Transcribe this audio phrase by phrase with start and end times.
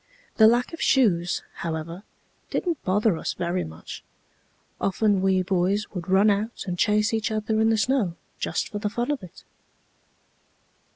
[0.37, 2.01] The lack of shoes, however,
[2.49, 4.03] didn't bother us very much.
[4.79, 8.79] Often we boys would run out and chase each other in the snow just for
[8.79, 9.43] the fun of it.